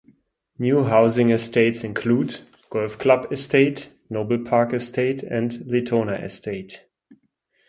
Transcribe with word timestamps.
New 0.57 0.83
housing 0.85 1.29
estates 1.29 1.83
include: 1.83 2.39
Golf 2.71 2.97
Club 2.97 3.31
Estate, 3.31 3.91
Noble 4.09 4.39
Park 4.39 4.73
Estate 4.73 5.21
and 5.21 5.51
Letona 5.67 6.23
Estate. 6.23 6.87